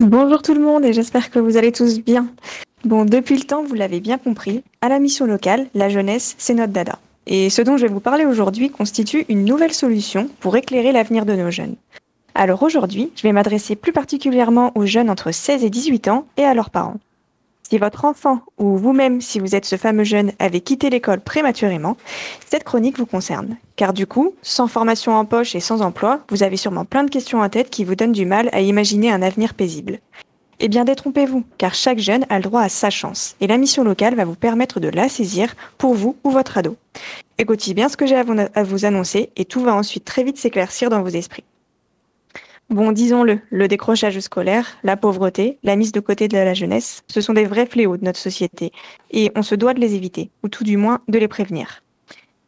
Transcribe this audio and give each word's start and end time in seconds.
Bonjour 0.00 0.42
tout 0.42 0.54
le 0.54 0.60
monde 0.60 0.84
et 0.84 0.92
j'espère 0.92 1.28
que 1.28 1.40
vous 1.40 1.56
allez 1.56 1.72
tous 1.72 1.98
bien. 1.98 2.28
Bon, 2.84 3.04
depuis 3.04 3.36
le 3.36 3.42
temps, 3.42 3.64
vous 3.64 3.74
l'avez 3.74 3.98
bien 3.98 4.16
compris, 4.16 4.62
à 4.80 4.88
la 4.88 5.00
mission 5.00 5.26
locale, 5.26 5.66
la 5.74 5.88
jeunesse, 5.88 6.36
c'est 6.38 6.54
notre 6.54 6.72
dada. 6.72 7.00
Et 7.26 7.50
ce 7.50 7.62
dont 7.62 7.76
je 7.76 7.84
vais 7.84 7.92
vous 7.92 7.98
parler 7.98 8.24
aujourd'hui 8.24 8.70
constitue 8.70 9.26
une 9.28 9.44
nouvelle 9.44 9.72
solution 9.72 10.30
pour 10.38 10.56
éclairer 10.56 10.92
l'avenir 10.92 11.26
de 11.26 11.34
nos 11.34 11.50
jeunes. 11.50 11.74
Alors 12.36 12.62
aujourd'hui, 12.62 13.10
je 13.16 13.22
vais 13.22 13.32
m'adresser 13.32 13.74
plus 13.74 13.92
particulièrement 13.92 14.70
aux 14.76 14.86
jeunes 14.86 15.10
entre 15.10 15.32
16 15.32 15.64
et 15.64 15.70
18 15.70 16.06
ans 16.06 16.26
et 16.36 16.44
à 16.44 16.54
leurs 16.54 16.70
parents. 16.70 16.98
Si 17.70 17.76
votre 17.76 18.06
enfant 18.06 18.40
ou 18.56 18.78
vous-même, 18.78 19.20
si 19.20 19.40
vous 19.40 19.54
êtes 19.54 19.66
ce 19.66 19.76
fameux 19.76 20.04
jeune, 20.04 20.32
avez 20.38 20.62
quitté 20.62 20.88
l'école 20.88 21.20
prématurément, 21.20 21.98
cette 22.50 22.64
chronique 22.64 22.98
vous 22.98 23.04
concerne. 23.04 23.58
Car 23.76 23.92
du 23.92 24.06
coup, 24.06 24.32
sans 24.40 24.68
formation 24.68 25.14
en 25.14 25.26
poche 25.26 25.54
et 25.54 25.60
sans 25.60 25.82
emploi, 25.82 26.20
vous 26.30 26.42
avez 26.42 26.56
sûrement 26.56 26.86
plein 26.86 27.04
de 27.04 27.10
questions 27.10 27.42
en 27.42 27.48
tête 27.50 27.68
qui 27.68 27.84
vous 27.84 27.94
donnent 27.94 28.12
du 28.12 28.24
mal 28.24 28.48
à 28.52 28.62
imaginer 28.62 29.12
un 29.12 29.20
avenir 29.20 29.52
paisible. 29.52 29.98
Eh 30.60 30.68
bien, 30.68 30.86
détrompez-vous, 30.86 31.44
car 31.58 31.74
chaque 31.74 31.98
jeune 31.98 32.24
a 32.30 32.36
le 32.38 32.42
droit 32.42 32.62
à 32.62 32.70
sa 32.70 32.88
chance, 32.88 33.36
et 33.42 33.46
la 33.46 33.58
mission 33.58 33.84
locale 33.84 34.14
va 34.14 34.24
vous 34.24 34.34
permettre 34.34 34.80
de 34.80 34.88
la 34.88 35.10
saisir 35.10 35.54
pour 35.76 35.92
vous 35.92 36.16
ou 36.24 36.30
votre 36.30 36.56
ado. 36.56 36.74
Écoutez 37.36 37.74
bien 37.74 37.90
ce 37.90 37.98
que 37.98 38.06
j'ai 38.06 38.16
à 38.16 38.64
vous 38.64 38.84
annoncer, 38.86 39.28
et 39.36 39.44
tout 39.44 39.60
va 39.60 39.74
ensuite 39.74 40.06
très 40.06 40.24
vite 40.24 40.38
s'éclaircir 40.38 40.88
dans 40.88 41.02
vos 41.02 41.08
esprits. 41.08 41.44
Bon, 42.70 42.92
disons-le, 42.92 43.40
le 43.48 43.66
décrochage 43.66 44.20
scolaire, 44.20 44.76
la 44.82 44.98
pauvreté, 44.98 45.58
la 45.62 45.74
mise 45.74 45.90
de 45.90 46.00
côté 46.00 46.28
de 46.28 46.36
la 46.36 46.52
jeunesse, 46.52 47.02
ce 47.08 47.22
sont 47.22 47.32
des 47.32 47.46
vrais 47.46 47.64
fléaux 47.64 47.96
de 47.96 48.04
notre 48.04 48.18
société, 48.18 48.72
et 49.10 49.32
on 49.34 49.42
se 49.42 49.54
doit 49.54 49.72
de 49.72 49.80
les 49.80 49.94
éviter, 49.94 50.30
ou 50.42 50.50
tout 50.50 50.64
du 50.64 50.76
moins 50.76 51.00
de 51.08 51.18
les 51.18 51.28
prévenir. 51.28 51.82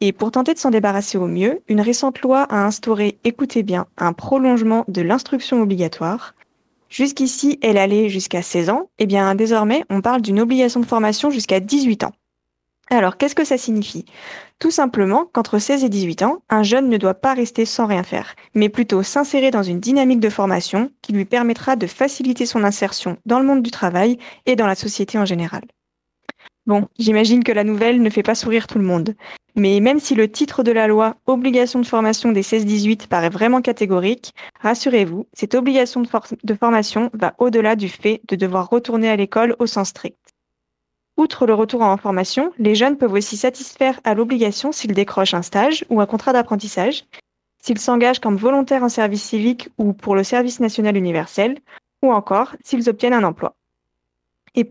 Et 0.00 0.14
pour 0.14 0.30
tenter 0.30 0.54
de 0.54 0.58
s'en 0.58 0.70
débarrasser 0.70 1.18
au 1.18 1.26
mieux, 1.26 1.60
une 1.68 1.82
récente 1.82 2.22
loi 2.22 2.44
a 2.44 2.64
instauré, 2.64 3.18
écoutez 3.24 3.62
bien, 3.62 3.88
un 3.98 4.14
prolongement 4.14 4.86
de 4.88 5.02
l'instruction 5.02 5.60
obligatoire. 5.60 6.34
Jusqu'ici, 6.88 7.58
elle 7.60 7.76
allait 7.76 8.08
jusqu'à 8.08 8.40
16 8.40 8.70
ans, 8.70 8.88
et 8.98 9.04
bien 9.04 9.34
désormais, 9.34 9.84
on 9.90 10.00
parle 10.00 10.22
d'une 10.22 10.40
obligation 10.40 10.80
de 10.80 10.86
formation 10.86 11.28
jusqu'à 11.28 11.60
18 11.60 12.04
ans. 12.04 12.12
Alors, 12.88 13.16
qu'est-ce 13.16 13.34
que 13.34 13.44
ça 13.44 13.58
signifie? 13.58 14.04
Tout 14.60 14.70
simplement 14.70 15.24
qu'entre 15.32 15.58
16 15.58 15.82
et 15.82 15.88
18 15.88 16.22
ans, 16.22 16.42
un 16.48 16.62
jeune 16.62 16.88
ne 16.88 16.96
doit 16.96 17.14
pas 17.14 17.34
rester 17.34 17.64
sans 17.64 17.86
rien 17.86 18.04
faire, 18.04 18.36
mais 18.54 18.68
plutôt 18.68 19.02
s'insérer 19.02 19.50
dans 19.50 19.64
une 19.64 19.80
dynamique 19.80 20.20
de 20.20 20.30
formation 20.30 20.90
qui 21.02 21.12
lui 21.12 21.24
permettra 21.24 21.74
de 21.74 21.88
faciliter 21.88 22.46
son 22.46 22.62
insertion 22.62 23.18
dans 23.26 23.40
le 23.40 23.46
monde 23.46 23.62
du 23.62 23.72
travail 23.72 24.18
et 24.46 24.54
dans 24.54 24.68
la 24.68 24.76
société 24.76 25.18
en 25.18 25.24
général. 25.24 25.62
Bon, 26.66 26.88
j'imagine 26.98 27.44
que 27.44 27.52
la 27.52 27.64
nouvelle 27.64 28.02
ne 28.02 28.10
fait 28.10 28.22
pas 28.22 28.34
sourire 28.34 28.66
tout 28.66 28.78
le 28.78 28.84
monde. 28.84 29.14
Mais 29.56 29.80
même 29.80 30.00
si 30.00 30.14
le 30.14 30.30
titre 30.30 30.62
de 30.62 30.72
la 30.72 30.86
loi 30.86 31.16
Obligation 31.26 31.80
de 31.80 31.86
formation 31.86 32.30
des 32.30 32.42
16-18 32.42 33.06
paraît 33.06 33.30
vraiment 33.30 33.62
catégorique, 33.62 34.34
rassurez-vous, 34.60 35.26
cette 35.32 35.54
obligation 35.54 36.02
de, 36.02 36.54
formation 36.54 37.10
va 37.14 37.34
au-delà 37.38 37.74
du 37.74 37.88
fait 37.88 38.20
de 38.28 38.36
devoir 38.36 38.68
retourner 38.68 39.08
à 39.08 39.16
l'école 39.16 39.56
au 39.58 39.66
sens 39.66 39.88
strict. 39.88 40.25
Outre 41.16 41.46
le 41.46 41.54
retour 41.54 41.82
en 41.82 41.96
formation, 41.96 42.52
les 42.58 42.74
jeunes 42.74 42.98
peuvent 42.98 43.14
aussi 43.14 43.36
satisfaire 43.36 44.00
à 44.04 44.14
l'obligation 44.14 44.70
s'ils 44.70 44.92
décrochent 44.92 45.34
un 45.34 45.42
stage 45.42 45.84
ou 45.88 46.00
un 46.00 46.06
contrat 46.06 46.34
d'apprentissage, 46.34 47.04
s'ils 47.62 47.78
s'engagent 47.78 48.20
comme 48.20 48.36
volontaires 48.36 48.82
en 48.82 48.90
service 48.90 49.22
civique 49.22 49.70
ou 49.78 49.92
pour 49.92 50.14
le 50.14 50.24
service 50.24 50.60
national 50.60 50.96
universel, 50.96 51.58
ou 52.02 52.12
encore 52.12 52.54
s'ils 52.62 52.88
obtiennent 52.90 53.14
un 53.14 53.24
emploi. 53.24 53.56
Et, 54.54 54.64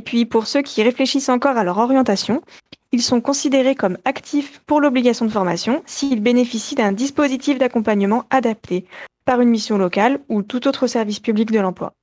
puis 0.00 0.26
pour 0.26 0.46
ceux 0.46 0.62
qui 0.62 0.82
réfléchissent 0.82 1.30
encore 1.30 1.56
à 1.56 1.64
leur 1.64 1.78
orientation, 1.78 2.42
ils 2.90 3.02
sont 3.02 3.20
considérés 3.20 3.74
comme 3.74 3.96
actifs 4.04 4.60
pour 4.66 4.80
l'obligation 4.80 5.24
de 5.24 5.30
formation 5.30 5.82
s'ils 5.86 6.20
bénéficient 6.20 6.74
d'un 6.74 6.92
dispositif 6.92 7.58
d'accompagnement 7.58 8.24
adapté 8.30 8.84
par 9.24 9.40
une 9.40 9.48
mission 9.48 9.78
locale 9.78 10.20
ou 10.28 10.42
tout 10.42 10.68
autre 10.68 10.86
service 10.86 11.20
public 11.20 11.50
de 11.50 11.60
l'emploi. 11.60 11.94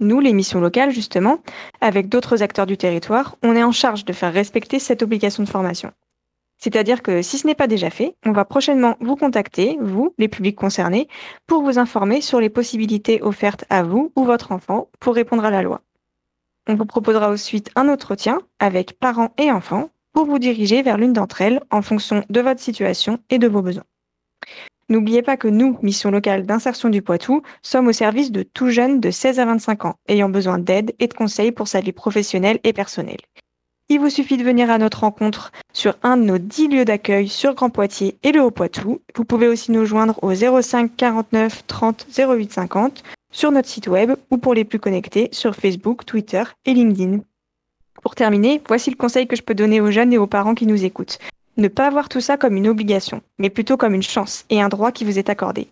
Nous, 0.00 0.18
les 0.18 0.32
missions 0.32 0.60
locales, 0.60 0.90
justement, 0.90 1.40
avec 1.82 2.08
d'autres 2.08 2.42
acteurs 2.42 2.64
du 2.64 2.78
territoire, 2.78 3.36
on 3.42 3.54
est 3.54 3.62
en 3.62 3.70
charge 3.70 4.06
de 4.06 4.14
faire 4.14 4.32
respecter 4.32 4.78
cette 4.78 5.02
obligation 5.02 5.42
de 5.42 5.48
formation. 5.48 5.92
C'est-à-dire 6.56 7.02
que 7.02 7.20
si 7.20 7.36
ce 7.36 7.46
n'est 7.46 7.54
pas 7.54 7.66
déjà 7.66 7.90
fait, 7.90 8.16
on 8.24 8.32
va 8.32 8.46
prochainement 8.46 8.96
vous 9.00 9.16
contacter, 9.16 9.76
vous, 9.80 10.14
les 10.18 10.28
publics 10.28 10.56
concernés, 10.56 11.08
pour 11.46 11.62
vous 11.62 11.78
informer 11.78 12.22
sur 12.22 12.40
les 12.40 12.48
possibilités 12.48 13.22
offertes 13.22 13.64
à 13.68 13.82
vous 13.82 14.10
ou 14.16 14.24
votre 14.24 14.52
enfant 14.52 14.88
pour 15.00 15.14
répondre 15.14 15.44
à 15.44 15.50
la 15.50 15.62
loi. 15.62 15.82
On 16.66 16.74
vous 16.74 16.86
proposera 16.86 17.30
ensuite 17.30 17.70
un 17.76 17.88
entretien 17.88 18.40
avec 18.58 18.98
parents 18.98 19.32
et 19.38 19.50
enfants 19.50 19.90
pour 20.12 20.26
vous 20.26 20.38
diriger 20.38 20.82
vers 20.82 20.98
l'une 20.98 21.12
d'entre 21.12 21.42
elles 21.42 21.60
en 21.70 21.82
fonction 21.82 22.24
de 22.28 22.40
votre 22.40 22.60
situation 22.60 23.18
et 23.28 23.38
de 23.38 23.48
vos 23.48 23.62
besoins. 23.62 23.84
N'oubliez 24.90 25.22
pas 25.22 25.36
que 25.36 25.46
nous, 25.46 25.78
mission 25.82 26.10
locale 26.10 26.44
d'insertion 26.44 26.88
du 26.88 27.00
Poitou, 27.00 27.42
sommes 27.62 27.86
au 27.86 27.92
service 27.92 28.32
de 28.32 28.42
tout 28.42 28.70
jeunes 28.70 28.98
de 28.98 29.12
16 29.12 29.38
à 29.38 29.44
25 29.44 29.84
ans, 29.84 29.94
ayant 30.08 30.28
besoin 30.28 30.58
d'aide 30.58 30.96
et 30.98 31.06
de 31.06 31.14
conseils 31.14 31.52
pour 31.52 31.68
sa 31.68 31.80
vie 31.80 31.92
professionnelle 31.92 32.58
et 32.64 32.72
personnelle. 32.72 33.20
Il 33.88 34.00
vous 34.00 34.10
suffit 34.10 34.36
de 34.36 34.42
venir 34.42 34.68
à 34.68 34.78
notre 34.78 35.00
rencontre 35.00 35.52
sur 35.72 35.94
un 36.02 36.16
de 36.16 36.24
nos 36.24 36.38
10 36.38 36.68
lieux 36.68 36.84
d'accueil 36.84 37.28
sur 37.28 37.54
Grand 37.54 37.70
Poitiers 37.70 38.18
et 38.24 38.32
le 38.32 38.42
Haut-Poitou. 38.42 39.00
Vous 39.14 39.24
pouvez 39.24 39.46
aussi 39.46 39.70
nous 39.70 39.84
joindre 39.84 40.18
au 40.22 40.34
05 40.34 40.90
49 40.96 41.68
30 41.68 42.06
08 42.18 42.52
50 42.52 43.04
sur 43.30 43.52
notre 43.52 43.68
site 43.68 43.86
web 43.86 44.14
ou 44.32 44.38
pour 44.38 44.54
les 44.54 44.64
plus 44.64 44.80
connectés 44.80 45.28
sur 45.30 45.54
Facebook, 45.54 46.04
Twitter 46.04 46.42
et 46.66 46.74
LinkedIn. 46.74 47.20
Pour 48.02 48.16
terminer, 48.16 48.60
voici 48.66 48.90
le 48.90 48.96
conseil 48.96 49.28
que 49.28 49.36
je 49.36 49.42
peux 49.42 49.54
donner 49.54 49.80
aux 49.80 49.92
jeunes 49.92 50.12
et 50.12 50.18
aux 50.18 50.26
parents 50.26 50.56
qui 50.56 50.66
nous 50.66 50.84
écoutent. 50.84 51.20
Ne 51.60 51.68
pas 51.68 51.90
voir 51.90 52.08
tout 52.08 52.22
ça 52.22 52.38
comme 52.38 52.56
une 52.56 52.68
obligation, 52.68 53.20
mais 53.38 53.50
plutôt 53.50 53.76
comme 53.76 53.92
une 53.92 54.02
chance 54.02 54.46
et 54.48 54.62
un 54.62 54.70
droit 54.70 54.92
qui 54.92 55.04
vous 55.04 55.18
est 55.18 55.28
accordé. 55.28 55.68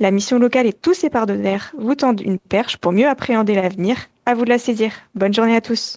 La 0.00 0.10
mission 0.10 0.40
locale 0.40 0.66
et 0.66 0.72
tous 0.72 0.94
ses 0.94 1.10
partenaires 1.10 1.72
vous 1.78 1.94
tendent 1.94 2.20
une 2.20 2.40
perche 2.40 2.76
pour 2.76 2.90
mieux 2.90 3.06
appréhender 3.06 3.54
l'avenir. 3.54 4.08
À 4.26 4.34
vous 4.34 4.44
de 4.44 4.50
la 4.50 4.58
saisir. 4.58 4.90
Bonne 5.14 5.32
journée 5.32 5.54
à 5.54 5.60
tous. 5.60 5.96